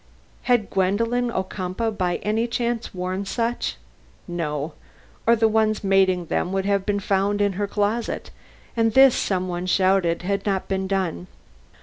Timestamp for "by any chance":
1.95-2.91